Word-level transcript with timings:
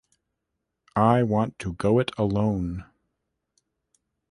I 0.95 1.21
want 1.21 1.59
to 1.59 1.73
go 1.73 1.99
it 1.99 2.09
alone. 2.17 2.85